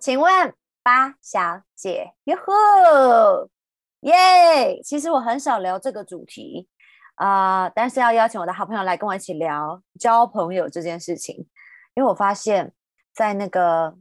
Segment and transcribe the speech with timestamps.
[0.00, 3.50] 请问八小姐，哟呼，
[4.00, 4.80] 耶！
[4.82, 6.68] 其实我很少聊这个主题
[7.16, 11.36] 啊、但是要邀请我的好朋友来跟我一起聊交朋友这件事情，
[11.92, 12.72] 因为我发现，
[13.12, 13.98] 在那个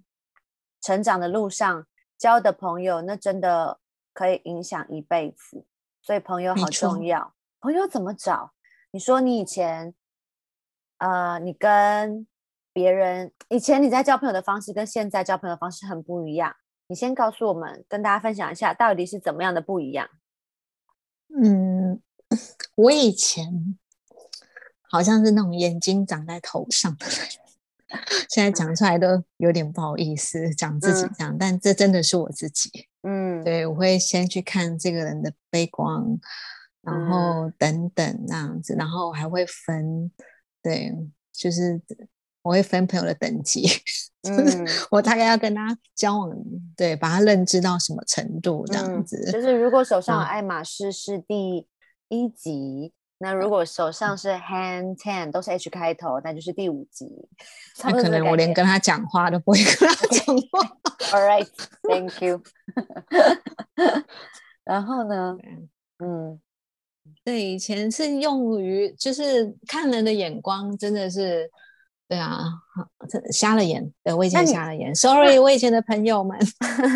[0.79, 1.85] 成长的路上
[2.17, 3.81] 交的朋友，那真的
[4.13, 5.65] 可以影响一辈子，
[6.01, 7.33] 所以朋友好重要。
[7.59, 8.53] 朋友怎么找？
[8.91, 9.93] 你说你以前，
[10.99, 12.25] 呃，你跟
[12.79, 16.55] 别人以前你在交朋友的方式跟现在交朋友的方式很不一样。
[16.87, 20.07] 你先告诉我们，跟大家分享一下，到底是怎么样的不一样？
[21.35, 22.01] 嗯，
[22.75, 23.77] 我以前
[24.83, 27.17] 好像是那种眼睛长在头上的人，
[28.29, 32.87] 现在讲出来都有点不好意思讲自己嗯这样，但这真的是我自己。
[33.01, 36.17] 嗯，对，我会先去看这个人的背光，
[36.81, 40.09] 然嗯后等等那样子，然后还会分，
[40.63, 40.95] 对，
[41.33, 41.79] 就是
[42.41, 43.67] 我会分朋友的等级，
[44.23, 46.31] 嗯我大概要跟他交往，
[46.75, 49.31] 对，把他认知到什么程度这样嗯子。
[49.31, 51.67] 就是如果手上爱马仕是第
[52.07, 57.05] 一级，那如果手上是 Hand Ten 都是 H 开头，那就是第五级。
[57.75, 60.77] 差那可能我连跟他讲话都不会跟他讲话。
[61.11, 61.47] All right,
[61.83, 62.41] thank you。
[64.63, 65.35] 然后呢？
[66.01, 66.39] 嗯
[67.25, 71.49] 对，以前是用于就是看人的眼光，真的是，
[72.09, 72.43] 对啊，
[73.31, 73.93] 瞎了眼。
[74.03, 76.37] 对我以前瞎了眼，sorry，我以前的朋友们。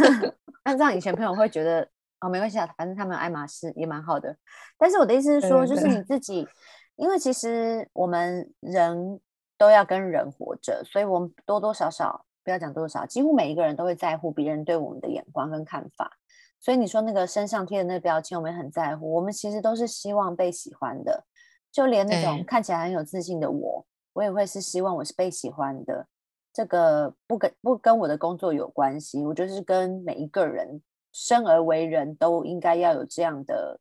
[0.66, 1.88] 那这样以前朋友会觉得
[2.20, 4.36] 哦，没关系啊，反正他们有爱马仕也蛮好的。
[4.78, 6.48] 但是我的意思是说，就是你自己，
[6.96, 9.20] 因为其实我们人
[9.56, 16.12] 都要跟人活着，所以我们多多少少，不要讲多多少，几乎每一个人都会在乎别人对我们的眼光跟看法。
[16.60, 19.14] 所以你说那个身上贴的那个标签，我们也很在乎。
[19.14, 21.26] 我们其实都是希望被喜欢的，
[21.72, 26.08] 就连那种看起来很有自信的我，我也会是希望我是被喜欢的。
[26.54, 30.82] 这个不跟不跟我的工作有关系，我就是跟每一个人
[31.12, 33.80] 生而为人都应该要有这样的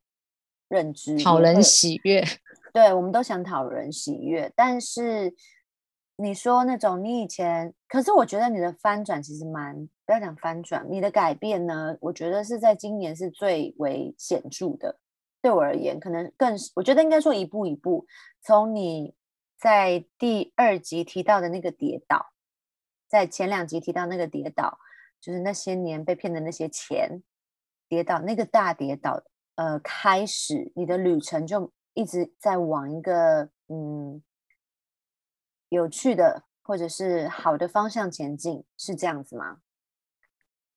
[0.68, 2.24] 认知，讨人喜悦。
[2.72, 5.34] 对，我们都想讨人喜悦，但是
[6.16, 14.98] 你说那种你以前，可是我觉得你的翻转其实蛮，不要讲翻转，你的改变呢，我觉得是在今年是最为显著的。
[15.42, 18.06] 对我而言，可能更，我觉得应该说一步一步，
[18.42, 19.14] 从你
[19.62, 22.32] 在第二集提到的那个跌倒，
[23.06, 24.80] 在前两集提到那个跌倒，
[25.20, 27.22] 就是那些年被骗的那些钱，
[27.86, 29.22] 跌倒那个大跌倒，
[29.54, 34.20] 呃，开始你的旅程就一直在往一个嗯
[35.68, 39.60] 有趣的或者是好的方向前进，是这样子吗？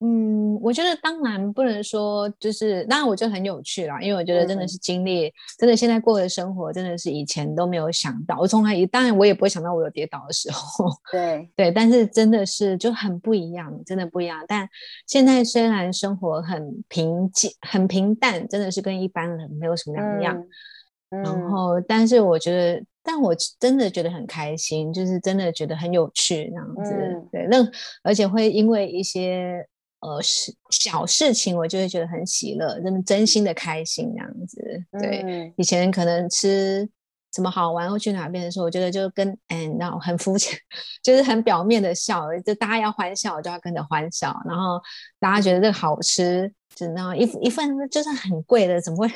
[0.02, 14.44] 嗯，我觉得当然不能说就是，当然我觉得很有趣啦，因为我觉得真的嗯是经历，真的现在过的生活真的是以前都没有想到，我从来也当然我也不会想到我有跌倒的时候，对， 对，但是真的是就很不一样，真的不一样。
[14.48, 14.68] 但
[15.08, 20.38] 现在虽然生活很平静、很平淡，真的是跟一般人没有什么两样。
[21.12, 26.94] 嗯，然嗯后，但是我觉得，但我真的觉得很开心，就是真的觉得很有趣这样子。
[26.94, 27.58] 嗯对，那
[28.04, 29.66] 而且会因为一些
[30.06, 34.84] 呃事小事情，我就会觉得很喜乐，真的真心的开心这样子。
[35.00, 36.88] 对，嗯以前可能吃
[37.34, 40.58] 什么好玩或去哪边的时候，我觉得就跟嗯，然后很肤浅，
[41.04, 44.82] 就是很表面的笑，就大家要欢笑，我就要跟着欢笑，然后
[45.20, 49.14] 大家觉得这个好吃，就那样一一份就是很贵的，怎么会？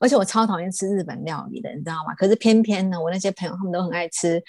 [0.00, 2.14] 而且我超讨厌吃日本料理的，你知道吗？
[2.14, 4.42] 可是偏偏呢，我那些朋友他们都很爱吃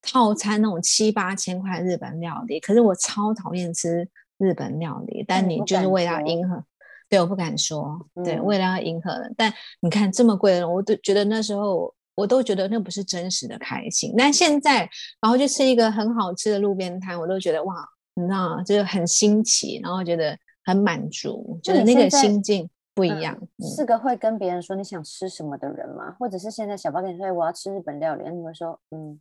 [0.00, 4.08] 套餐那种七八千块日本料理，可是我超讨厌吃
[4.38, 6.64] 日本料理，但你就是为了迎合。
[7.10, 14.14] 对，我不敢说，对，嗯为了要迎合人，但你看这么贵的，我都觉得那时候我都觉得那不是真实的开心。
[14.16, 14.80] 但现在，
[15.20, 17.74] 然后就吃一个很好吃的路边摊，我都觉得哇，
[18.14, 18.62] 你知道吗？
[18.62, 23.38] 就是很新奇，然后觉得很满足，就是那个心境不一嗯样。
[23.56, 26.14] 嗯是个会跟别人说你想吃什么的人吗？
[26.18, 29.18] 或者是现在小包跟你说哎我要吃日本料理，你会说嗯，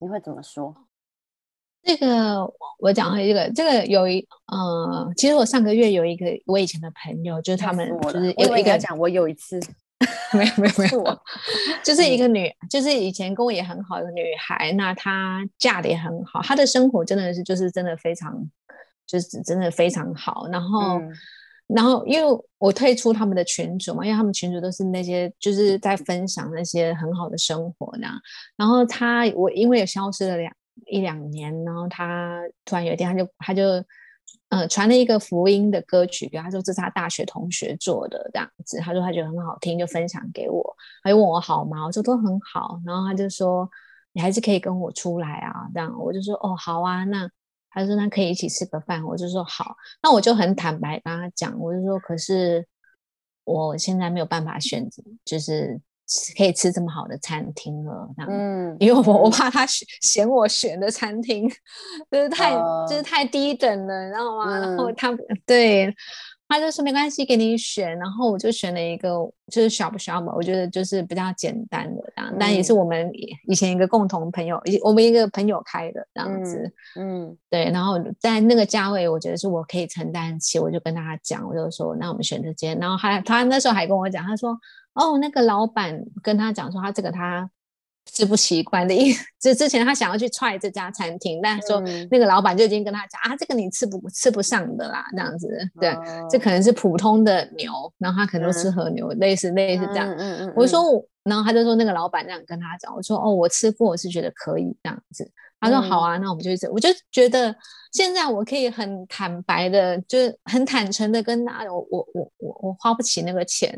[0.00, 0.74] 你会怎么说？
[1.82, 9.58] 这个我我讲回这个，这个有一呃，其实我上个月有一个我以前的朋友，就是他们就是有一个为你要讲我有一次，
[10.36, 11.22] 没有没有没有我，
[11.82, 18.34] 就是一嗯个女，就是以前跟我也很好的女孩，那她嫁的也很好，她的生活真的是就是真的非常，
[19.06, 20.46] 就是真的非常好。
[20.52, 21.12] 然后，嗯
[21.68, 28.18] 然后因为我退出他们的群组嘛，因为他们群组都是那些就是在分享那些很好的生活那样。
[28.56, 30.50] 然后她我因为也消失了两
[30.86, 33.62] 一两年，然后他突然有一天，他就他就
[34.50, 40.76] 呃传了一个福音的歌曲给他，说这是他大学同学做的这样子，他说他觉得很好听，就分享给我。
[41.02, 41.84] 他就问我好吗？
[41.84, 42.80] 我说都很好。
[42.84, 43.68] 然后他就说
[44.12, 47.30] 你还是可以跟我出来啊，这样我就说哦好啊，那
[47.70, 49.76] 他说那可以一起吃个饭，我就说好。
[50.02, 52.66] 那我就很坦白跟他讲，我就说可是
[53.44, 55.80] 我现在没有办法选择，就是
[56.36, 59.66] 可以吃这么好的餐厅了，嗯，因为我我怕他
[60.00, 61.48] 嫌我选的餐厅
[62.10, 62.52] 就是太
[62.88, 64.58] 就是太低等了，你知道吗？
[64.58, 65.94] 然后他对。
[66.48, 69.10] 他就说没关系，给你选，然后我就选了一个，
[69.52, 73.10] 就是小不小嘛，我觉得就是比较简单的这样，但也是我们
[73.46, 84.58] 以前一个共同朋友，我们一个朋友开的这样子，嗯，对，然后在那个价位，我觉得是我可以承担起，我就跟他讲，我就说那我们选这间，然后还他那时候还跟我讲，他说
[84.94, 87.50] 哦，那个老板跟他讲说他这个他。
[88.12, 95.48] 吃不习惯的意思， 就之前他想要去踹这家餐厅，但说那个老板就已经跟他讲啊，这个你吃不吃不上的啦，这样子，
[95.80, 95.96] 对，
[96.30, 100.08] 这可能是普通的牛，然后他可能都吃和牛，类似类似这样。
[100.16, 100.82] 嗯嗯我说，
[101.22, 105.30] 然后他就说那个老板这样跟他讲，我说哦，我吃过，我是觉得可以这样子。
[105.60, 107.54] 他说好啊，那我们就这，我就觉得
[107.92, 113.76] 现在我可以很坦白的，就是很坦诚的跟他，我我我我我花不起那个钱。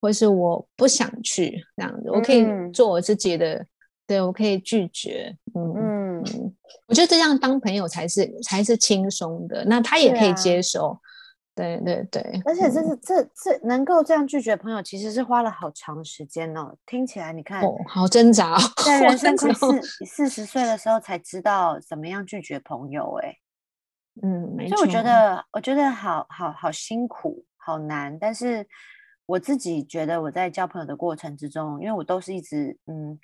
[0.00, 3.66] 或是我不想去这样子，我可以做我自己的，
[4.06, 6.54] 对我可以拒绝，嗯嗯，
[6.88, 10.98] 我觉得这样当朋友才是才是轻松的，那他也可以接受，
[11.54, 16.74] 对对对，而且这是这这能够这样拒绝朋友，其实是花了好长时间哦。
[16.86, 23.36] 听起来你看，哦好挣扎， 在人生快四四十岁的时候才知道怎么样拒绝朋友，哎，
[24.22, 28.66] 嗯，所以我觉得我觉得好好好辛苦，好难，但是。
[29.30, 33.16] 我自己觉得我在交朋友的过程之中，因为我都是一直嗯，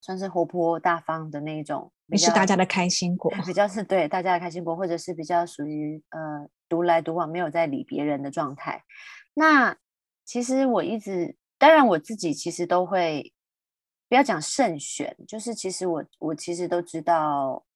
[0.00, 8.82] 算是活泼大方的那一种，你是大家的开心果，比较是对大家的开心果，或者是比较属于呃独来独往，没有在理别人的状态。
[9.34, 9.76] 那
[10.24, 13.34] 其实我一直，当然我自己其实都会，
[14.08, 17.66] 不要讲慎选，就是其实我我其实都知道，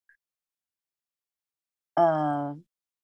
[1.95, 2.59] 呃。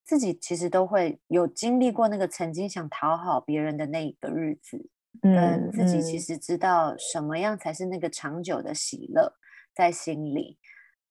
[0.05, 4.91] 自己其实都会有经历过那个曾经想讨好别人的那一个日子，
[5.23, 9.33] 嗯，自己其实知道什么样才是那个长久的喜乐
[9.75, 10.59] 在心里。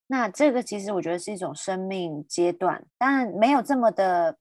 [0.07, 4.37] 那这个其实我觉得是一种生命阶段，当然没有这么的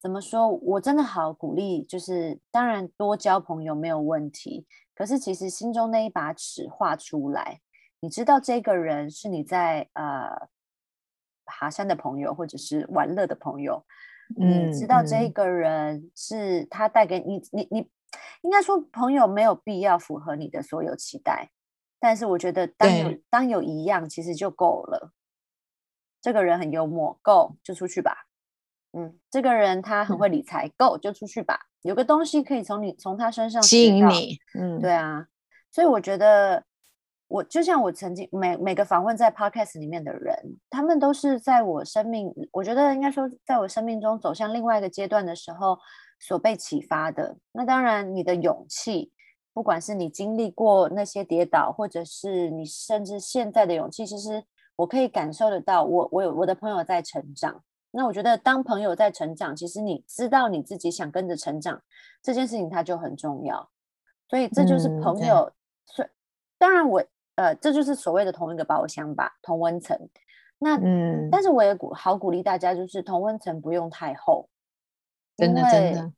[0.00, 7.60] 怎么说，我真的好鼓励，就是当然多交朋友没有问题，可是其实心中那一把尺画出来，
[8.00, 10.48] 你知道这个人是你在呃。
[11.44, 13.84] 爬山的朋友，或者是玩乐的朋友，
[14.36, 17.90] 你知道这一个人是他带给你，你你
[18.42, 21.50] 应该说朋友没有必要符合你的所有期待，
[22.00, 25.12] 但是我觉得当有当有一样其实就够了。
[26.20, 28.26] 这个人很幽默，够就出去吧。
[28.92, 31.60] 嗯，这个人他很会理财，够就出去吧。
[31.82, 35.26] 有个东西可以从你从他身上吸引你，嗯，对啊，
[35.70, 36.64] 所以我觉得。
[37.34, 40.32] 我就像我曾经每每个访问在 podcast 里面的人，
[40.70, 45.76] 他们都是在我生命，我觉得应该说，在我生命中走向另外一个阶段的时候
[46.20, 47.36] 所被启发的。
[47.50, 49.10] 那当然，你的勇气，
[49.52, 54.44] 不管是你经历过那些跌倒，或者是你甚至现在的勇气，其实
[54.76, 55.82] 我可以感受得到。
[55.82, 57.60] 我我有我的朋友在成长，
[57.90, 61.82] 那我觉得当朋友在成长，其实你知道你自己想跟着成长
[62.22, 63.68] 这件事情，它就很重要。
[64.28, 65.50] 所以这就是朋友。
[65.86, 66.08] 所以
[66.56, 67.04] 当然我。
[67.36, 69.98] 呃，这就是所谓的同一个包厢吧，同温层。
[70.58, 74.48] 那嗯，但是我也鼓好鼓励大家，就是同温层不用太厚，
[75.36, 76.12] 真的真的，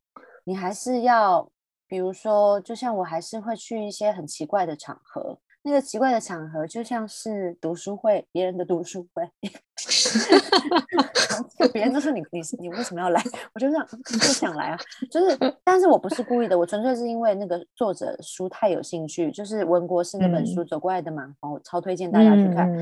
[0.44, 1.50] 你还是要，
[1.86, 5.40] 比如说，就像我还是会去一些很奇怪的场合。
[5.66, 9.28] 那个奇怪的场合就像是读书会，别人的读书会，
[11.72, 13.20] 别人就说你你你为什么要来？
[13.52, 14.78] 我就想就想来啊，
[15.10, 22.72] 就是，但是我不是故意的，我纯粹是因为那个作者书太有兴趣，就是文国士那本书《走过来的蛮荒》，我超推荐大家去看。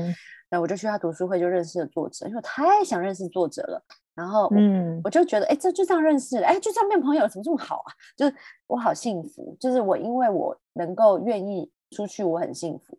[0.47, 3.83] 然后我就去他读书会，就认识了作者，因为我太想认识作者了。
[4.13, 7.89] 然后嗯，我就觉得，哎，这就这样认识了，哎，就这样变朋友，怎么这么好啊？
[8.15, 8.35] 就是
[8.67, 11.67] 我好幸福，就是我因为我能够愿意。
[11.95, 12.97] 出去我很幸福，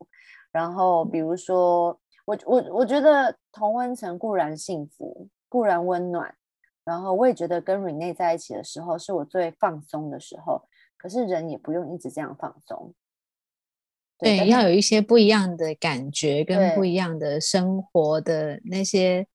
[0.50, 6.34] 然后比如说我我我觉得同温层固然幸福，固然温暖，
[6.84, 10.62] 然后我也觉得跟 Rene 在一起的时候是我最放松的时候。
[10.96, 12.94] 可是人也不用一直这样放松，
[14.18, 19.28] 对，要有一些不一样的感觉跟不一样的生活的那些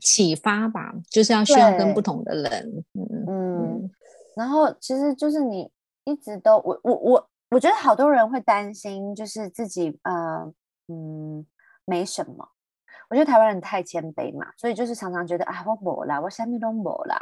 [0.00, 3.90] 启发吧，就是要需要跟不同的人，嗯嗯，
[4.34, 5.70] 然后其实就是你
[6.04, 7.30] 一直都我我我。
[7.50, 10.52] 我觉得好多人会担心，就是自己呃
[10.88, 11.46] 嗯
[11.84, 12.48] 没什么。
[13.08, 17.16] 我觉得台湾人太谦卑嘛，所以就是常常觉得啊我没啦，我什么都没啦，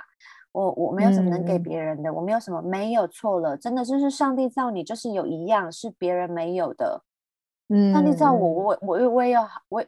[0.53, 7.05] 我我没有什么能给别人的，我没有什么没有错了，真的就是上帝造你就是有一样是别人没有的。
[7.69, 9.85] 嗯，上帝造我，我我我也要我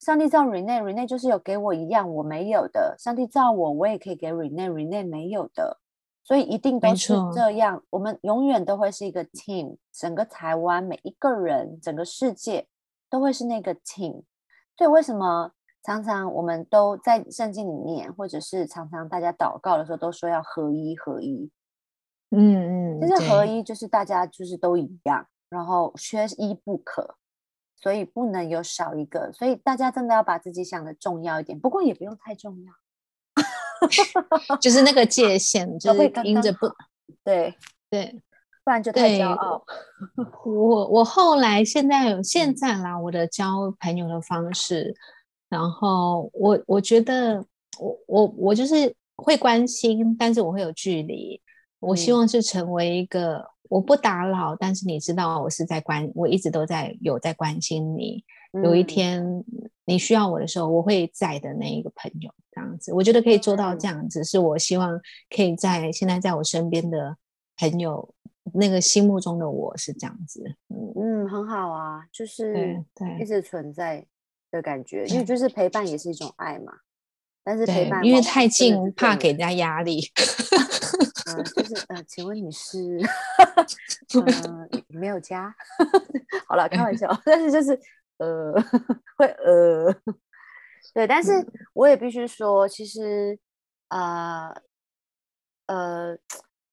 [0.00, 5.78] 上帝造 Rene，Rene 就是有给我一样我没有的，上帝造我，我也可以给 Rene，Rene 没有的，
[6.24, 7.80] 所以一定都是这样。
[7.90, 12.66] 我们永远都会是一个 team，整个台湾每一个人，整个世界
[13.08, 14.24] 都会是那个 team。
[14.76, 15.52] 所以为什么
[15.84, 21.48] 常常我们都在圣经里面，或者是常常大家祷告的时候都说要合一合一？
[22.30, 27.16] 嗯嗯，其实合一就是大家就是都一样，然后缺一不可。
[27.76, 32.72] 所以不能有少一个，所以大家真的要把自己想的重要一点，不过也不用太重要，
[34.60, 36.66] 就是那个界限，就是因着不，
[37.24, 37.54] 对
[37.90, 38.20] 对，
[38.64, 39.64] 不然就太骄傲。
[40.44, 44.94] 我我后来现在有现在啦，我的交朋友的方式，
[45.48, 47.44] 然后我我觉得
[47.78, 51.40] 我我我就是会关心，但是我会有距离，
[51.80, 53.52] 我希望是成为一个。
[53.70, 58.22] 我不打扰，但是你知道我是在关，我一直都在有在关心你。
[58.62, 59.42] 有一天
[59.86, 65.00] 你需要我的时候，我会在的那一个朋友，这样子，我觉得可以做到这样子，是我希望
[65.34, 67.16] 可以在现在在我身边的
[67.56, 68.14] 朋友
[68.52, 70.54] 那个心目中的我是这样子。
[70.68, 74.06] 嗯，很好啊，就是对一直存在
[74.50, 76.72] 的感觉，因为就是陪伴也是一种爱嘛。
[77.46, 80.00] 但是陪伴因为太近怕给人家压力。
[81.26, 83.00] 嗯，就是呃，请问你是
[84.14, 85.54] 呃没有家？
[86.46, 87.78] 好了，开玩笑，但是就是
[88.18, 88.52] 呃
[89.16, 89.94] 会呃
[90.92, 91.32] 对，但是
[91.72, 93.38] 我也必须说，其实
[93.88, 94.54] 呃
[95.66, 96.18] 呃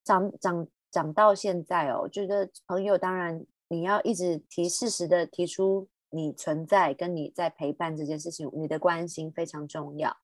[0.03, 10.15] 长长长到现在哦，觉得朋友当然你要一直提事实的提出你存在跟你在陪伴这件事情，你的关心非常重要，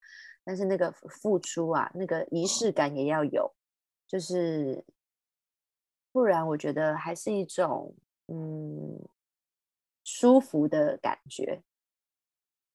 [0.43, 3.53] 但是那个付出啊，那个仪式感也要有。
[4.05, 4.85] 就是，
[6.13, 7.93] 不然我觉得还是一种
[8.27, 8.97] 嗯
[10.05, 11.61] 舒服的感觉，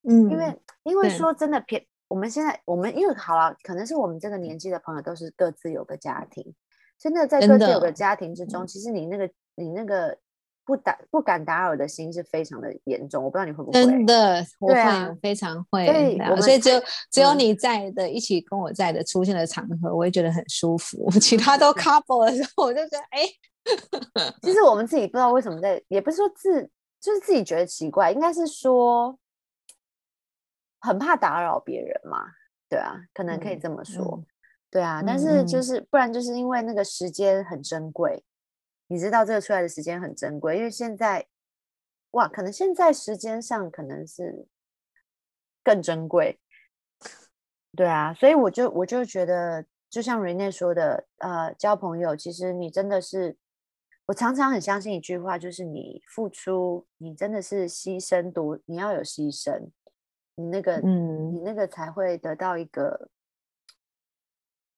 [0.08, 6.54] 嗯，因为因为说真的，偏我们现在我们因为好了，可能是我们这个年纪的朋友都是各自有个家庭，
[6.98, 10.16] 真的在各自有个家庭之中，其实你那个你那个。
[10.64, 14.74] 不打不敢打扰的心是非常的严重，我不知道你会不会真的，我会
[15.20, 16.80] 非常会，所以所以只有
[17.10, 21.10] 只有你在的，一起跟我在的出现的场合，我会觉得很舒服。
[21.20, 23.26] 其他都 couple 的时候，我就觉得哎，
[24.40, 26.62] 其实我们自己不知道为什么在，也不是说自
[27.00, 29.18] 就是自己觉得奇怪，应该是说
[30.82, 32.18] 很怕打扰别人嘛，
[32.68, 34.22] 对啊，可能可以这么说，
[34.70, 38.24] 对啊，但是就是不然就是因为那个时间很珍贵。
[38.88, 41.26] 你知道这个出来的时间很珍贵，因为现在，
[42.10, 44.46] 哇，可能现在时间上可能是
[45.64, 46.38] 更珍贵，
[47.74, 53.38] 对啊，所以我就我就觉得，就像 Rene 说的，呃，交朋友其实你真的是，
[54.06, 59.70] 我常常很相信一句话，就是你付出，你真的是牺牲多，你要有牺牲，
[60.34, 63.08] 你那个，嗯，你那个才会得到一个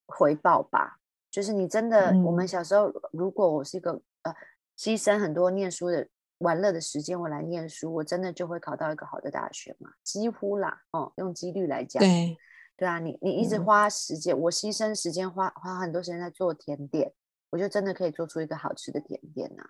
[0.07, 0.99] 回报吧。
[1.31, 4.33] 就是你真的，我们小时候，如果我是一个呃，
[4.79, 6.07] 牺牲很多念书的
[6.39, 9.91] 玩乐的时间，我来念书，我真的就会考到一个好的大学嘛？
[10.05, 12.37] 几乎啦，哦，用几率来讲，对，
[12.77, 17.13] 对啊，你你一直花时间，我牺牲时间花花很多时间在做甜点，
[17.51, 19.65] 我就真的可以做出一个好吃的甜点呐。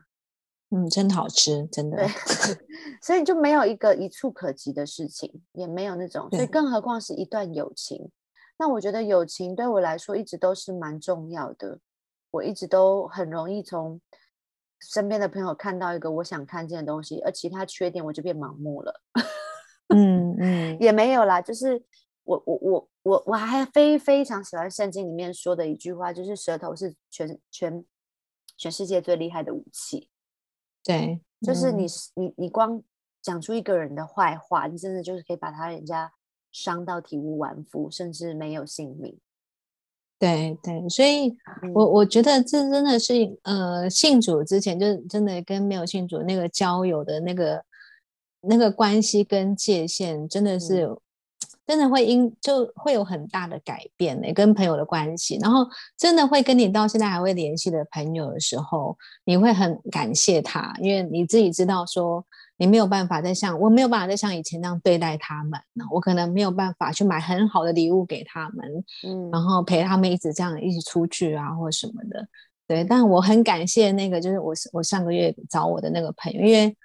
[0.75, 1.97] 嗯，真好吃，真的。
[1.97, 2.09] 对，
[3.01, 8.11] 所以就没有一个一触可及的事情，也没有那种，所以更何况是一段友情。
[8.59, 11.79] 那我觉得友情对我来说一直都是蛮重要的。
[12.33, 14.01] 我一直都很容易从
[14.81, 19.01] 身边的朋友看到一个我想看见的东西，而其他缺点我就变盲目了。
[19.95, 21.81] 嗯嗯，也没有啦，就是
[22.25, 27.85] 我我我我我还非非常喜欢圣经里面说的一句话，就是舌头是全全
[28.57, 30.09] 全世界最厉害的武器。
[30.85, 32.83] 对，就是你你你光
[33.21, 36.13] 讲出一个人的坏话，你真的就是可以把他人家。
[36.55, 39.19] 伤到体无完肤，甚至没有性命。
[40.21, 41.37] 对对，所以
[41.75, 43.13] 我我觉得这真的是
[43.43, 47.65] 呃，信主之前就真的跟没有信主那个交友的那个
[48.43, 50.89] 那个关系跟界限，真的是
[51.67, 54.33] 真的会因就会有很大的改变呢。
[54.33, 55.67] 跟朋友的关系，然后
[55.97, 62.25] 真的会跟你到现在还会联系的朋友的时候，你会很感谢他，因为你自己知道说。
[62.57, 72.25] 你没有办法再像我没有办法再像以前那样对待他们，我可能没有办法去买很好的礼物给他们，嗯，然后陪他们一直这样一起出去啊，或什么的，
[72.69, 72.85] 对。
[72.85, 76.77] 但我很感谢那个，就是我我上个月找我的那个朋友，因为，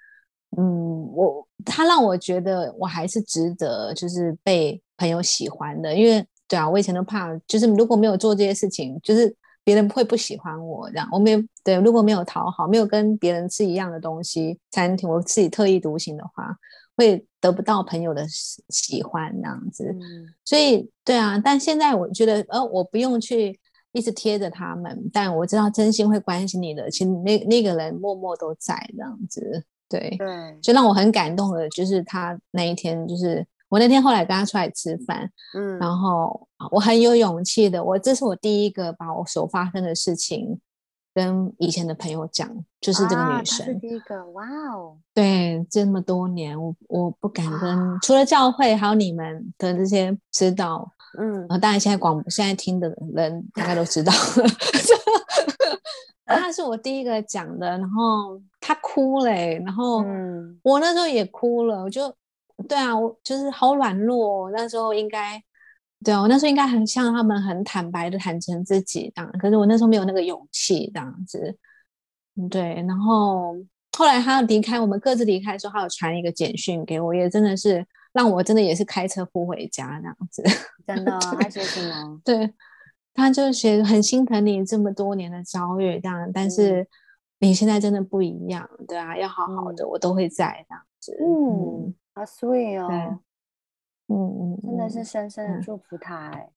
[0.57, 9.35] 嗯，我他让我觉得我还是值得，就是被朋友喜欢的，因为对啊，我以前都怕，就是如果没有做这些事情，就是。
[9.61, 16.55] 别人会不喜欢我这样，我没有对，如果没有讨好，没有跟别人吃一样的东西，餐厅我自己特立独行的话，
[16.97, 19.83] 会得不到朋友的喜喜欢那样子。
[20.01, 23.59] 嗯所以对啊，但现在我觉得，呃，我不用去
[23.91, 29.63] 一直贴着他们，但我知道真心会关心你的，其实那那个人默默都在这样子。
[29.89, 40.60] 对，对，就让我很感动的，就是他那一天，就是我那天后来跟他出来吃饭，嗯，然后我很有勇气的，我这是我第一个把我所发生的事情
[41.13, 42.48] 跟以前的朋友讲，
[42.79, 43.79] 就是这个啊女生。
[43.79, 54.46] 第一个，哇哦，对，这么多年，我我不敢跟除了教会，还有你们的这些知道，嗯呃，当然现在广现在听的人大概都知道了。
[56.31, 62.15] 他是我第一个讲的，然后他哭嘞、然后嗯我那时候也哭了，我就
[62.67, 65.41] 对啊，我就是好软弱哦、那时候应该
[66.05, 71.57] 对啊，我那时候应该很像他们很坦白的坦诚自己这样，可是我那时候没有那个勇气这样子。
[72.35, 73.55] 嗯，对，然后
[73.97, 77.83] 后来他离开，我们各自离开的时候，他有传一个简讯给我，也真的是
[78.13, 80.43] 让我真的也是开车哭回家这样子。
[80.85, 82.21] 真的，他写什么？
[82.23, 82.53] 对，
[83.15, 86.88] 他就写很心疼你这么多年的遭遇，这样，但是
[87.39, 91.17] 你现在真的不一样，对啊，要好好的，我都会在这样子。
[91.22, 93.19] 嗯，好 sweet 对哦，
[94.08, 95.62] 嗯嗯，真的嗯是深深的嗯。
[95.62, 96.50] 祝福他哎，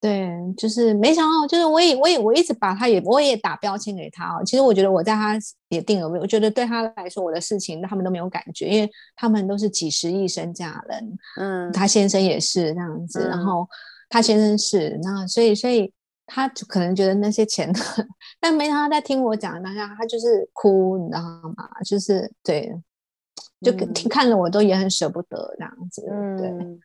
[0.00, 4.42] 对，就是没想到，就是我也我也我一直把他也我也打标签给他哦。
[4.44, 5.38] 其实我觉得我在他
[5.68, 13.44] 也定了位，我觉得对他来说我的事情他们都没有感觉，因为他们都是几十亿身价人，嗯，他先生也是这样子，然嗯。
[13.44, 13.68] 后
[14.08, 15.92] 他先生是那，所以所以
[16.32, 17.68] 他就可能觉得那些钱，
[18.38, 21.20] 但没想到在听我讲当下，他就是哭，你知道
[21.56, 21.68] 吗？
[21.84, 22.72] 就是对，
[23.60, 23.72] 就
[24.08, 26.02] 看了我都也很舍不得这样子，
[26.38, 26.48] 对。
[26.48, 26.80] 嗯，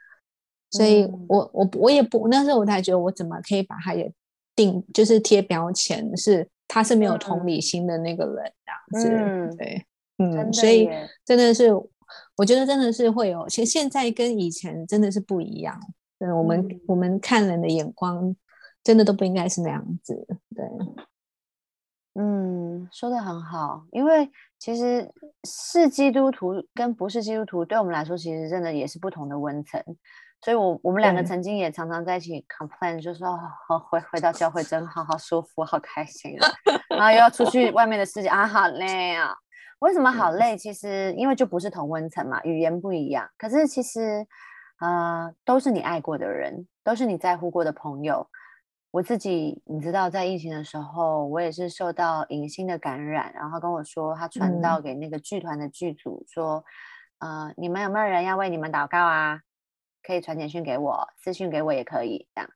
[0.72, 1.26] 所以嗯。
[1.30, 4.12] 我我我也不那时候我才觉得我怎么可以把他也
[4.56, 7.48] 定就是贴标签是他是没有同嗯。
[7.48, 8.52] 理心的那个人
[8.92, 9.86] 这样子，嗯对，
[10.18, 10.90] 嗯，所以
[11.24, 11.72] 真的是
[12.36, 15.80] 我觉得真的是会有，其实现在跟以前真的是不一样，
[16.18, 16.82] 嗯，我们、嗯。
[16.88, 18.36] 我们看人的眼光
[18.86, 20.64] 真的都不应该是那样子，对，
[22.14, 25.12] 嗯，说的很好，因为其实
[25.44, 29.84] 是基督徒跟不是基督徒，对我们来说，其实真的也是不同的温层。
[30.42, 36.48] 所以我，我们两个曾经也常常在一起 complain，就说哦，回回到教会真好，好舒服，好开心啊，
[36.96, 39.36] 然后又要出去外面的世界啊，好累啊。
[39.80, 40.56] 为什么好累？
[40.56, 43.28] 其实因为就不是同温层嘛，语言不一样。
[43.38, 44.26] 可是其实，
[44.80, 48.28] 呃，都是你爱过的人，都是你在乎过的朋友。
[48.96, 56.64] 我自己，你知道，在疫情的时候，我也是受到影星的感染，然后跟我说，他传到给那个剧团的剧组说，
[57.20, 59.42] 呃，你们有没有人要为你们祷告啊？
[60.02, 62.50] 可以传简讯给我，私讯给我也可以这样。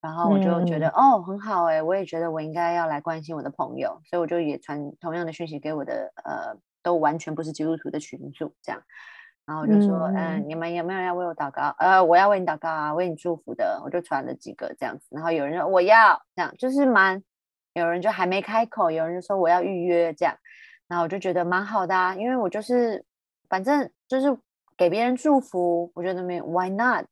[0.00, 8.82] 然后我就觉得，哦，很好哎、我也觉得我应该要来关心我的朋友，所以我就也传同样的讯息给我的呃，都完全不是基督徒的群组这样。
[9.48, 11.74] 然后我就说，嗯、嗯你们有没有人要为我祷告？
[11.78, 13.80] 呃，我要为你祷告啊，为你祝福的。
[13.82, 17.22] 我就传了几个这样子，然后有人说我要这样，就是蛮，
[17.72, 20.36] 有人就还没开口，有人就说我要预约这样，
[20.86, 23.02] 然后我就觉得蛮好的啊，因为我就是
[23.48, 24.36] 反正就是
[24.76, 27.06] 给别人祝福，我觉得没有 why not？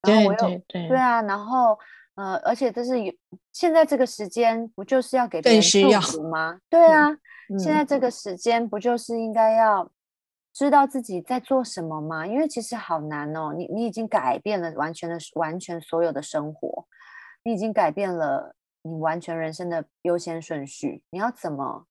[0.00, 1.78] 然后我又对对对啊，然后
[2.14, 3.12] 呃，而且这是有
[3.52, 6.58] 现在这个时间不就是要给别人祝福吗？
[6.70, 7.10] 对啊，
[7.58, 9.90] 现嗯在这个时间不就是应该要
[10.60, 12.26] 知道自己在做什么吗？
[12.26, 16.86] 因为其实好难哦，你你已经改变了完全的完全所有的生活，
[17.42, 21.86] 你已经改变了你完全人生的优先顺序，你要怎么？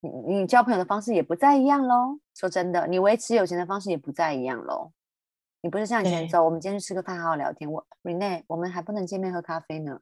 [0.00, 2.18] 你你交朋友的方式也不再一样喽。
[2.34, 4.90] 说真的，你维持友情的方式也不再一样喽。
[5.60, 7.70] 你不是像以前走，我们今天去吃个饭，好好聊天。
[7.70, 10.00] 我 Rene，我们还不能见面喝咖啡呢，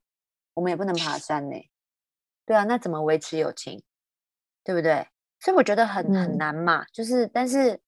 [0.55, 1.57] 我们也不能爬山呢。
[2.47, 3.83] 对啊，那怎么维持友情？
[4.65, 5.09] 对不对？
[5.45, 7.79] 所以我觉得很很嗯难嘛，就是但是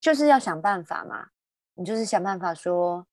[0.00, 1.28] 就是要想办法嘛。
[1.76, 3.06] 你就是想办法说，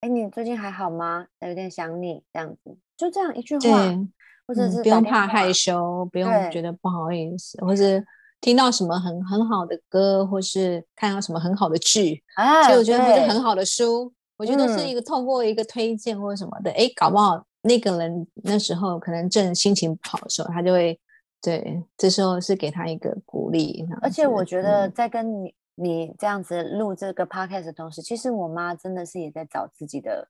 [0.00, 1.26] 哎，你最近还好吗？
[1.38, 4.08] 有点想你这样子，就这样一句话，对，
[4.46, 8.04] 或者嗯不用怕害羞，不用觉得不好意思，或是
[8.40, 21.00] 听到什么很很好的歌，或是看到什么很好的剧，啊，所以我觉得或者很好的书，我觉得都是嗯一个透过一个推荐或者什么的，哎，搞不好那个人那时候可能正心情不好的时候，他就会
[21.42, 23.86] 对，这时候是给他一个鼓励。
[24.02, 24.92] 而且我觉得嗯。
[24.92, 30.28] 在跟你你这样子录这个 podcast 的同时，其实我妈真的是也在找自己的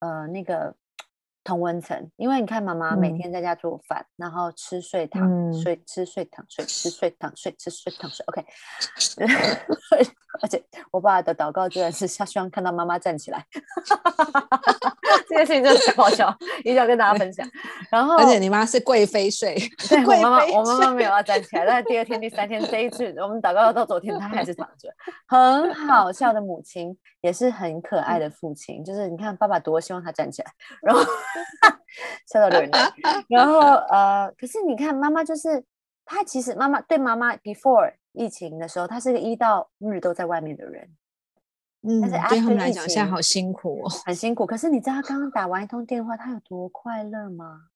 [0.00, 0.74] 呃那个
[1.44, 3.18] 同温层，因为你看妈妈每嗯。
[3.18, 5.54] 天在家做饭，然后吃睡躺、嗯。
[5.54, 8.44] 睡吃睡躺睡吃睡躺睡吃睡躺睡，OK，
[10.42, 13.46] 而且我爸的祷告居然是 他希望看到妈妈站起来，
[15.28, 17.46] 这件事情真的太好笑，一定要跟大家分享。
[17.90, 19.54] 然后，而且你妈是贵妃睡，
[19.88, 24.88] 对我妈妈，我妈妈没有要站起来，但是第二天、第三天这一次，我们祷告到昨天，她还是躺着。
[25.26, 30.50] 很好笑的母亲，也是很可爱的父亲，就是你看爸爸多希望他站起来，
[30.82, 31.02] 然后
[32.30, 32.78] 笑到流眼泪。
[33.28, 35.62] 然后呃，可是你看妈妈就是
[36.04, 40.88] 她，其实妈妈对妈妈 before 疫情的时候，她是个一到日都在外面的人，
[41.86, 43.90] 嗯，但是对他们来讲，现在好辛苦哦。
[44.06, 44.46] 很辛苦。
[44.46, 47.66] 可是你知道他刚刚打完一通电话，他有多快乐吗？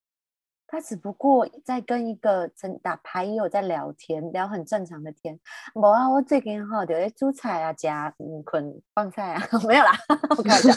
[0.71, 5.39] 他只不过在跟一个曾打牌友在聊天，聊很正常的天。
[5.75, 9.93] 无啊，我最近哈就在煮菜啊，加嗯捆放菜啊， 没有啦，
[10.37, 10.73] 我开玩笑，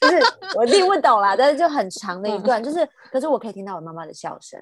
[0.00, 0.22] 就是
[0.56, 4.60] 我听不懂啦，但是就很长的一段，就是可是我可以听到我妈妈的笑声，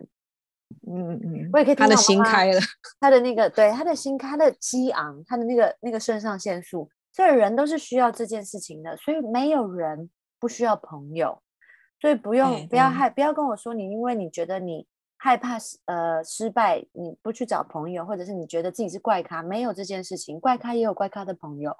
[0.86, 2.60] 嗯嗯，我也可以听他的到妈妈心开了。
[3.00, 11.40] 他的那个对他的心，他的激昂，他的那个那个肾上腺素，所以人都是需要这件事情的，所以没有人不需要朋友，
[12.00, 14.84] 所以不用不要害，不要跟我说你因为你觉得你
[15.16, 21.76] 害怕失呃失败，你不去找朋友，或者是你觉得自己是怪咖，没有这件事情，怪咖也有怪咖的朋友，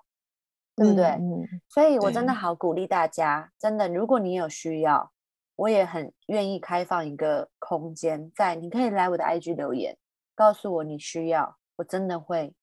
[0.77, 1.07] 对不对？
[1.07, 1.49] 嗯嗯？
[1.69, 5.11] 所以我真的好鼓励大家，真的，如果你有需要，
[5.57, 9.99] 我也很愿意开放一个空间，在你可以来我的 IG 留言，
[10.37, 12.55] 告诉我你需要，我真的会，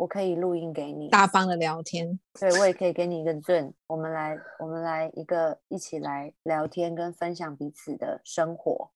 [0.00, 2.18] 我可以录音给你，大方的聊天。
[2.40, 8.92] 对我也可以给你一个 Zoom，我们来我们来一个一起来聊天跟分享彼此的生活，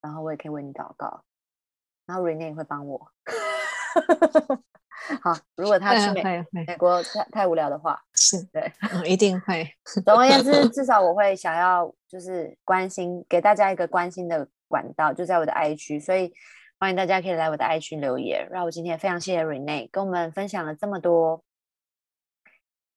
[0.00, 1.24] 然后我也可以为你祷告，
[2.06, 3.10] 然后 Rene 也会帮我。
[5.20, 8.72] 好，如果他去会美会会美国太太无聊的话，是，对。
[8.92, 9.68] 嗯一定会。
[10.06, 16.32] 总而言之， 至少我会想要就是关心，给大家一个关心的管道，就在我的 i 区，所以
[16.82, 18.48] 欢迎大家可以来我的 i 区留言。
[18.50, 21.44] 让我今天非常谢谢 Rene 跟我们分享了这么多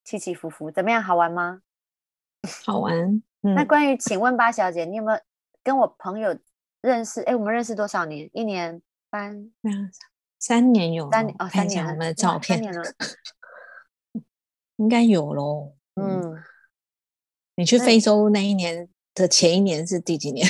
[0.02, 1.00] 起起伏伏，怎么样？
[1.00, 1.60] 好玩吗？
[2.64, 3.22] 好玩。
[3.42, 5.20] 嗯，那关于请问八小姐，你有没有
[5.62, 6.36] 跟我朋友
[6.80, 7.20] 认识？
[7.20, 8.28] 哎，我们认识多少年？
[8.32, 9.52] 一年半、
[10.40, 12.82] 三年有三年哦，看三年我们的照片，三年了。
[14.78, 15.76] 应该有喽。
[15.94, 16.42] 嗯，嗯，
[17.54, 20.44] 你去非洲那一年的前一年是第几年？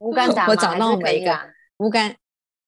[0.00, 1.34] 乌干达我找到每一个
[1.78, 2.18] 乌干，诶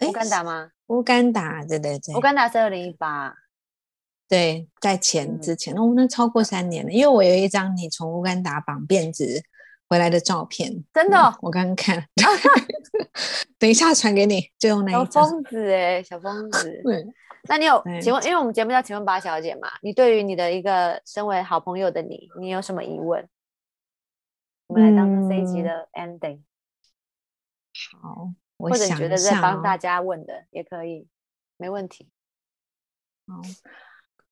[0.01, 0.71] 乌干达吗？
[0.89, 3.35] 乌干达，对对对乌，干达是二零一八。
[4.29, 9.43] 对，在前嗯之前，哦，那超过三年了，因为我有一张你从乌干达绑辫子
[9.89, 12.09] 回来的照片，嗯真的哦我刚刚看，
[13.59, 15.07] 等一下传给你，就用那张。
[15.29, 16.81] 疯子哎、小疯 子。
[16.83, 17.07] 对，
[17.49, 23.29] 那你有对请问，因为我们节目叫“请问八小姐”嘛，你对于你的一个身为好朋友的你，你有什么疑问？
[24.67, 26.41] 我们来当做这一集嗯的 ending，、
[28.01, 31.07] 好，我或者你觉得在帮大家问的也可以，
[31.57, 32.09] 没问题。
[33.27, 33.41] 好，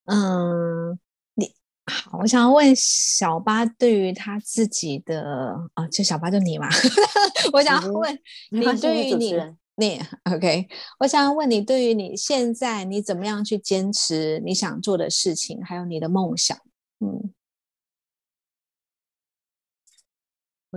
[0.04, 0.98] 嗯，
[1.34, 1.54] 你
[1.86, 6.68] 好，我想要问小八对于他自己的啊，就小八就你嘛，
[7.52, 8.18] 我想问
[8.50, 9.34] 你对于你
[9.76, 10.68] 你 OK，
[11.00, 16.56] 我想要问你对于你现在你怎么样去坚持你想做的事情，还有你的梦想，
[17.00, 17.32] 嗯，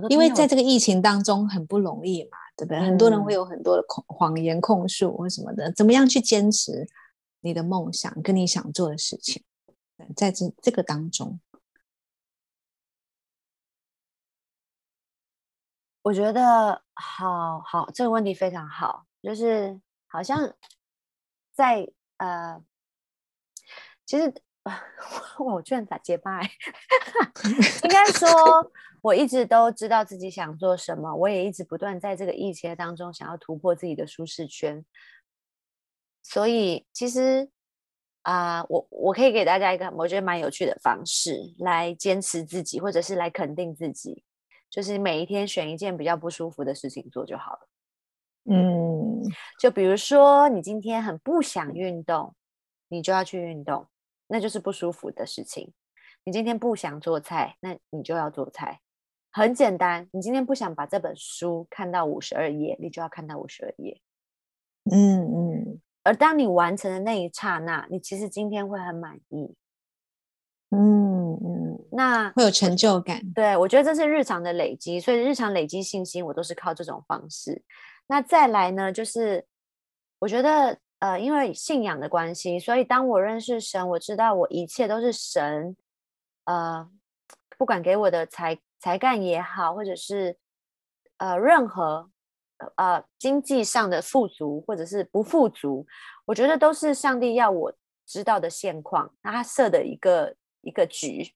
[0.08, 2.79] 因为在这个疫情当中很不容易嘛，对不对？
[2.79, 6.87] 很多人会嗯有很多的控谎言控诉或什么的，怎么样去坚持
[7.41, 9.43] 你的梦想跟你想做的事情？
[10.15, 11.39] 在这这个当中，
[16.01, 20.53] 我觉得好好，这个问题非常好，就是好像
[21.53, 22.61] 在呃，
[24.05, 24.43] 其实哇，
[25.39, 26.49] 我居然打结巴欸，
[27.84, 28.30] 应该说
[29.01, 34.84] 我一直都知道自己想做什么，我也一直不断在这个疫情当中想要突破自己的舒适圈，
[36.23, 37.49] 所以其实
[38.23, 44.23] 啊、我我可以给大家一个我觉得蛮有趣的方式来坚持自己，或者是来肯定自己。
[44.67, 47.60] 就是每一天选一件比较不舒服的事情做就好了。
[48.49, 49.21] 嗯
[49.60, 52.36] 就比如说，你今天很不想运动，
[52.88, 53.88] 你就要去运动，
[54.27, 55.73] 那就是不舒服的事情。
[56.23, 58.81] 你今天不想做菜，那你就要做菜，
[59.31, 60.09] 很简单。
[60.11, 64.01] 你今天不想把这本书看到五十二页，你就要看到五十二页。
[64.91, 69.55] 嗯嗯而当你完成的那一刹那，你其实今天会很满意。
[70.69, 73.21] 嗯嗯，那会有成就感。
[73.33, 77.63] 对，我觉得这是日常的累积，所以日常累积信心，我都是靠这种方式。
[78.07, 79.45] 那再来呢，就是
[80.19, 85.77] 我觉得，呃，因为信仰的关系，所以当我认识神，我知道我一切都是神，
[86.45, 86.89] 呃，
[87.59, 90.35] 不管给我的才才干也好，或者是
[91.17, 92.09] 呃任何
[92.77, 95.85] 呃经济上的富足或者是不富足，
[96.25, 97.71] 我觉得都是上帝要我
[98.07, 101.31] 知道的现况，那他设的一个一个局。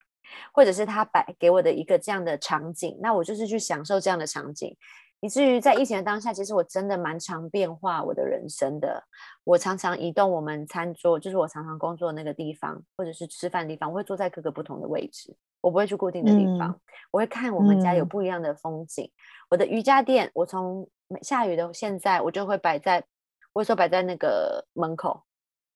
[0.53, 4.77] 或者是他摆给我的一个这样的场景，那我就是去享受这样的场景。
[5.21, 9.03] 以至于在疫情的当下，其实我真的蛮常变化我的人生的。
[9.43, 16.79] 我常常移动我们餐桌，就是我常常工作的那个地方，或者是吃饭的地方，我会坐在各个不同的位置，我不会去固定的地方。
[17.11, 19.11] 我会看我们家有不一样的风景。
[19.49, 20.87] 我的瑜伽垫，我从
[21.21, 23.03] 下雨的现在，我就会摆在，
[23.51, 25.23] 我有时候摆在那个门口，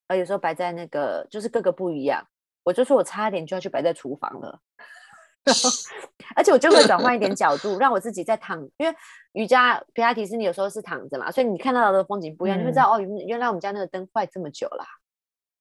[0.07, 2.25] 呃，有时候摆在那个，就是各个不一样。
[2.63, 4.59] 我就说我差一点就要去摆在厨房了。
[6.35, 8.95] 而且我就会转换一点角度，让我自己在躺，因为
[9.33, 14.85] 瑜伽皮拉提斯你有时候是躺着嘛，所以你看到的风景不一样，你会知道哦，原来我们家那个灯坏这么久了，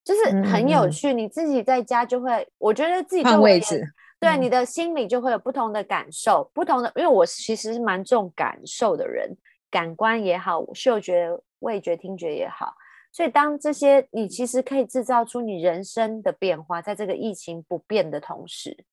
[0.05, 1.13] 就是很有趣。
[1.13, 3.85] 你自己在家就会，我觉得自己换位置，
[4.21, 9.37] 对你的心里就会有不同的感受，不同的，因为我其实是蛮重感受的人，
[9.69, 12.73] 感官也好，嗅觉、味觉、听觉也好，
[13.11, 18.85] 所以当这些你其实可以制造出你人生的变化，在这个疫情不变的同时。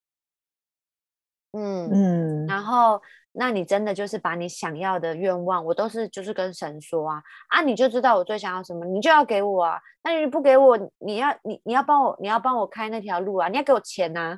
[1.51, 9.79] 嗯嗯，然后那你真的就是把你想要的愿望，我都是就是跟神说啊啊，你就知道我最想要什么，你就要给我啊。
[10.03, 14.37] 那你不给我，你要你你要帮我，你要帮我开那条路啊，你要给我钱呐，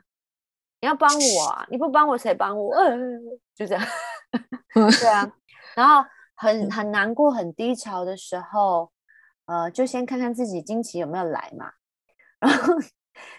[0.80, 2.76] 你要帮我啊，你不帮我谁帮我？
[3.56, 3.84] 就这样，
[4.74, 5.32] 对啊。
[5.76, 6.04] 然后
[6.36, 8.92] 很很难过、很低潮的时候，
[9.46, 11.72] 呃，就先看看自己惊奇有没有来嘛。
[12.40, 12.74] 然后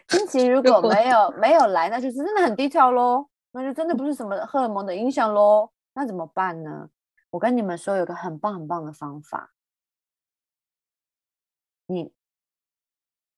[0.07, 3.27] 惊奇如果没有没有来，那就是真的很低潮喽。
[3.53, 5.71] 那就真的不是什么荷尔蒙的影响喽？
[5.95, 6.91] 那怎么办呢？
[7.31, 9.53] 我跟你们说，有个很棒很棒的方法。
[11.87, 12.13] 你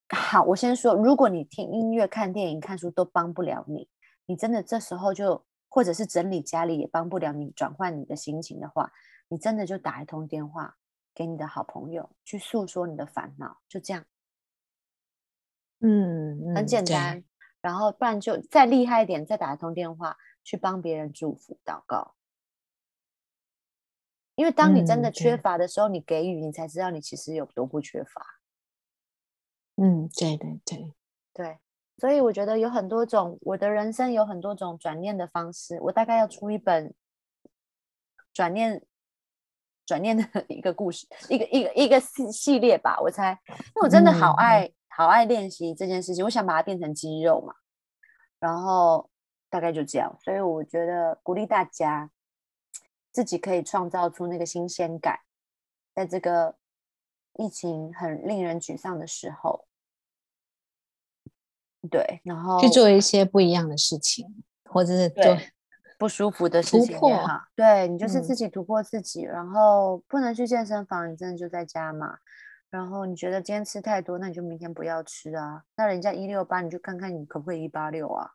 [0.09, 3.89] 好，我先说，如果你听音乐、看电影、看书都帮不了你，
[4.25, 8.91] 你真的这时候就或者是整理家里也帮不了你转换你的心情的话，
[9.27, 10.77] 你真的就打一通电话
[11.13, 14.05] 给你的好朋友，去诉说你的烦恼，就这样。
[15.81, 17.23] 嗯，很简单。
[17.65, 22.13] 然后，不然就再厉害一点，再打一通电话去帮别人祝福祷告。
[24.35, 28.23] 因为当你真的缺乏的时候，你给予，你才知道你其实有多不缺乏。
[29.77, 30.93] 嗯，对对对
[31.33, 31.57] 对。
[31.97, 35.79] 所以我觉得有很多种，我的人生有很多种转念的方式。
[35.81, 36.93] 我大概要出一本
[38.31, 38.85] 转念
[39.87, 42.99] 转念的 一个故事，一个一个一个系系列吧。
[43.01, 44.71] 我猜，因为我真的好爱。
[44.95, 47.53] 好爱练习这件事情，我想把它变成肌肉嘛，
[48.39, 49.09] 然后
[49.49, 52.09] 大概就这样，所以我觉得鼓励大家
[53.11, 55.19] 自己可以创造出那个新鲜感，
[55.93, 56.55] 在这个
[57.33, 59.67] 疫情很令人沮丧的时候，
[61.91, 65.37] 对，然后去做一些不一样的事情，或者是做
[65.99, 72.17] 不舒服的事情也好，对你就是自己突破自己，然后不能去健身房，你真的就在家嘛。
[72.75, 75.63] 然后你觉得今天吃太多，那你就明天不要吃啊。
[75.77, 78.31] 那人家一六八，你就看看你可不可以一八六啊？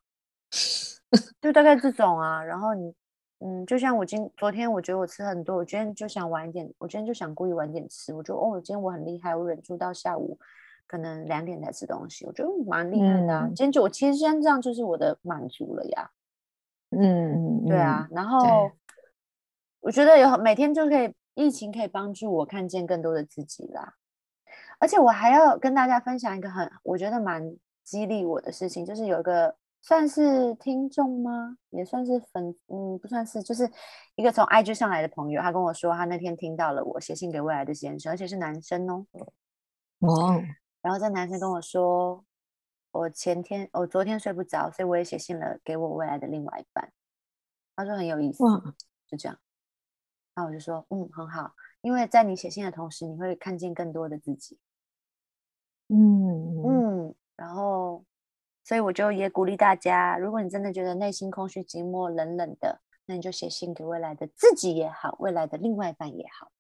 [1.43, 2.43] 就大概这种啊。
[2.43, 2.95] 然后你，
[3.41, 8.15] 嗯，就像我今昨天，我觉得我吃很多，我今天就想晚一点，我今天就想故意晚点吃。
[8.15, 10.39] 我觉得哦，今天我很厉害，我忍住到下午
[10.87, 13.43] 可能两点才吃东西，我觉得蛮厉害的。
[13.49, 16.11] 今天就我其实现在这样就是我的满足了呀。
[16.93, 18.09] 嗯，对啊。
[18.11, 18.71] 然后
[19.81, 23.97] 我觉得有每天就可以，疫情可以帮助我看见更多的自己啦。
[24.81, 31.59] 而且我还要跟大家分享一个很我觉得蛮激励我的事情，就是有一个算是听众吗？
[31.69, 33.71] 也算是粉，嗯，不算是，就是
[34.17, 39.07] 一个从 IG 上来的朋友，他跟我说，他那天听到了我写信给未来的先生，而且是男生哦。
[40.01, 40.43] 哦。
[40.83, 42.25] 然后这男生跟我说，
[42.91, 46.91] 我前天，我昨天睡不着，所以我也写信了给我未来的另外一半。
[47.77, 48.43] 他说很有意思，
[49.07, 49.39] 就这样。
[50.35, 54.59] 那我就说，嗯，很好，因为在你写信的同时，你会看见更多的自己。
[55.91, 58.05] 嗯嗯，然后，
[58.65, 66.53] 所以我就也鼓励大家，如果你真的觉得内心空虚、寂寞、冷冷的，那你就写信给未来的自己也好，未来的另外一半也好。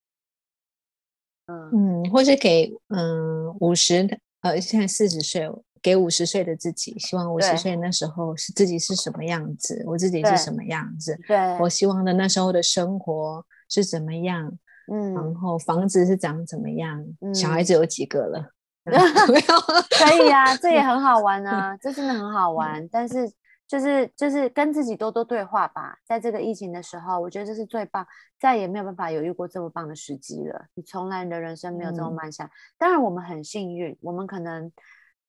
[1.46, 5.48] 嗯嗯，或是给嗯五十呃现在四十岁，
[5.80, 14.58] 给五十岁的自己，希望五十岁那时候是自己是什么样子，我自己是什么样子，对，我希望的那时候的生活是怎么样，
[14.92, 18.54] 嗯，然后房子是长怎么样，小孩子有几个了。
[19.98, 22.88] 可以啊，这也很好玩啊，这真的很好玩。
[22.88, 23.30] 但是
[23.66, 28.06] 就是就是跟自己多多对话吧，在这个疫情的时候，我觉得这是最棒，
[28.38, 30.66] 再也没有办法有遇过这么棒的时机了。
[30.74, 32.50] 你从来你的人生没有这么慢下。
[32.78, 34.72] 当然我们很幸运，我们可能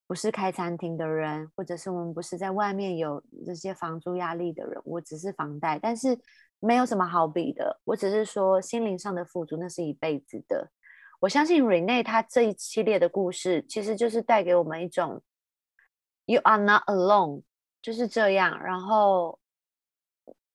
[0.07, 6.17] 不是开餐厅的人，或者是我们不是在外面有这些房租压力的人，我只是房贷，但是
[6.59, 7.79] 没有什么好比的。
[7.83, 10.71] 我只是说心灵上的富足，那是一辈子的。
[11.21, 15.21] 我相信 Rene 他这一系列的故事，其实就是带给我们一种
[16.25, 17.43] “You are not alone”，
[17.79, 18.59] 就是这样。
[18.63, 19.39] 然后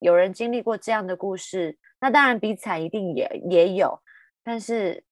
[0.00, 4.02] 有人经历过这样的故事，那当然比惨一定也也有，
[4.42, 5.04] 但是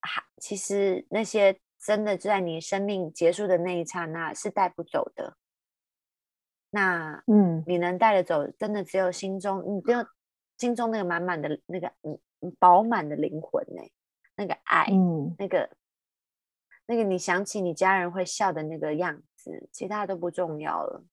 [0.00, 5.36] 还其实那些真的在你生命结束的那一刹那是带不走的。
[6.70, 10.04] 那嗯，你能带得走，真的只有心中，你只有
[10.58, 12.18] 心中那个满满的那个嗯
[12.58, 13.82] 饱满的灵魂呢，
[14.40, 15.68] 那个爱，嗯，那个
[16.86, 21.04] 那个你想起你家人会笑的那个样子，其他都不重要了。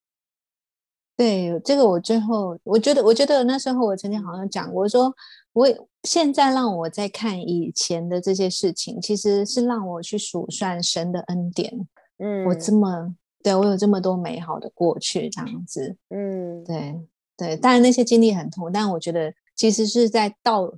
[1.17, 5.13] 对，这个我最后我觉得，我觉得那时候我曾经好像讲过，说
[5.51, 5.67] 我
[6.03, 11.85] 现在让我在看以前的这些事情，其实是让我去数算神的恩典。
[12.19, 13.13] 嗯，我这么
[13.43, 15.97] 对我有这么多美好的过去，这样子。
[16.09, 16.95] 嗯，对
[17.35, 20.71] 对，当然那些经历很痛，但我觉得其实是在倒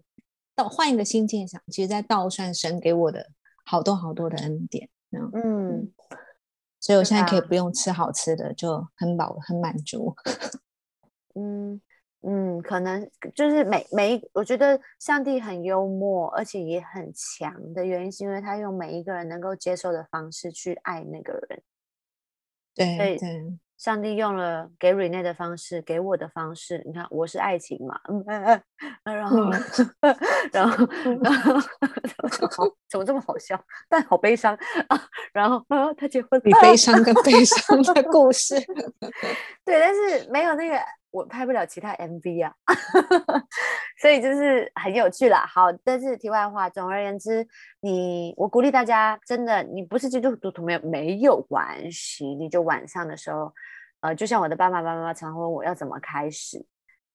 [0.60, 3.26] 倒换一个心境想，其实在倒算神给我的
[3.64, 4.90] 好多好多的恩典。
[5.12, 5.94] 嗯嗯，
[6.82, 10.14] 所以我现在可以不用吃好吃的，就很饱很满足。
[11.40, 11.80] 嗯
[12.24, 21.64] 嗯，可能就是每每一，我觉得上帝很幽默，而且也很强的原因，是因为他用每一个人能够接受的方式去爱那个人。
[22.76, 28.62] 对对对，上帝用了给 Rene 的方式，给我的方式，你看我是爱情嘛，嗯嗯
[29.06, 29.52] 嗯，嗯
[30.52, 30.86] 然后
[31.22, 34.54] 然后然后 怎么这么好笑，但好悲伤
[34.90, 38.56] 啊，然后啊他结婚比悲伤更悲伤的故事。
[39.64, 40.76] 对，但是没有那个，
[41.12, 42.54] 我拍不了其他 MV 啊，
[44.00, 45.46] 所以就是很有趣啦。
[45.48, 47.48] 好，但是题外话，总而言之，
[47.82, 53.52] 你我鼓励大家，真的，你不是基督徒没有没有关系，你就晚上的时候，
[54.02, 56.64] 呃，就像我的爸爸妈妈常问我要怎么开始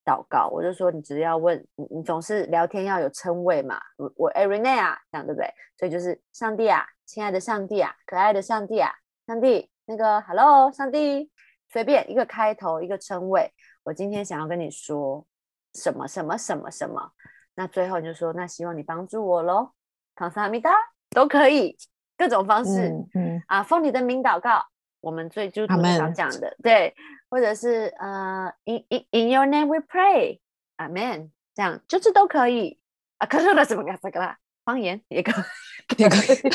[0.05, 5.49] 祷告，我就说你只要问你，你总是聊天要有称谓嘛，我我 e r i n a 啊，这样对不对？
[5.79, 8.91] 所以就是上帝啊，亲爱的上帝啊，可爱的上帝啊，
[9.27, 11.31] 上帝那个 Hello，上帝。
[11.73, 13.51] 随便一个开头，一个称谓。
[13.85, 15.27] 我今天想要跟你说
[15.75, 17.13] 什么什么什么什么，
[17.55, 19.73] 那最后你就说，那希望你帮助我喽，
[20.15, 20.73] 康萨米达
[21.11, 21.77] 都可以，
[22.17, 24.65] 各种方式、嗯嗯，啊，奉你的名祷告，
[25.01, 26.95] 我们最基督徒阿最常讲的，对，
[27.29, 30.41] 或者是呃，in in in your name we pray，
[30.77, 32.81] 阿 men，这样就是都可以
[33.19, 35.35] 啊，可是的什么个这个啦，方言也可以。
[35.99, 36.21] 也可以。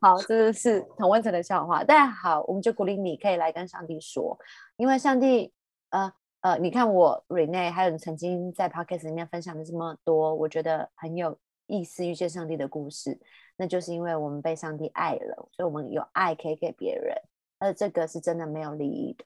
[0.00, 1.84] 好，这是同文成的笑话。
[1.84, 4.38] 但好，我们就鼓励你可以来跟上帝说，
[4.76, 5.52] 因为上帝，
[5.90, 13.20] 呃呃，你看我 Rene，还有你曾经在 Podcast 里面分享的这么多，我觉得很有意思，遇见上帝的故事，
[13.56, 17.16] 那就是因为我们被上帝爱了，所以我们有爱可以给别人，
[17.58, 19.24] 而这个是真的没有利益的，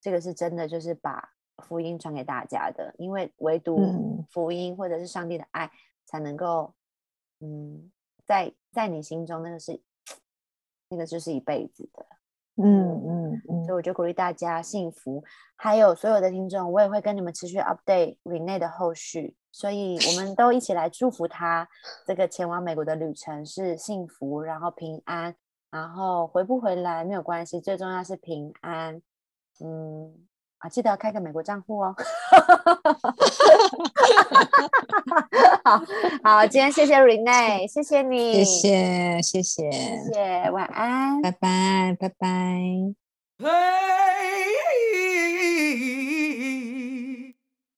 [0.00, 5.70] 这个是真的就是把福音传给大家的，因为唯独嗯福音或者是上帝的爱
[6.04, 6.74] 才能够。
[7.40, 7.92] 嗯，
[8.26, 9.80] 在在你心中，那个是
[10.90, 12.04] 那个就是一辈子的，
[12.62, 15.22] 嗯嗯嗯所以我就鼓励大家幸福。
[15.56, 21.68] 还有所有的听众，我也会跟你们持续 update Rene 的后续，所以我们都一起来祝福他
[22.06, 25.34] 这个前往美国的旅程是幸福，然后平安，
[25.70, 29.00] 然后回不回来没有关系，最重要是平安。
[29.60, 30.27] 嗯。
[30.58, 31.94] 啊，记得要开个美国账户哦。
[35.64, 35.82] 好
[36.24, 41.20] 好，今天谢谢 Rene，谢谢你，谢谢谢谢，谢谢，晚安。
[41.22, 42.26] 拜拜拜拜。
[43.40, 44.37] Hey!